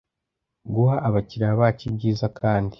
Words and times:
guha 0.73 0.95
abakiliya 1.07 1.59
bacu 1.59 1.83
ibyiza 1.91 2.25
kandi 2.39 2.69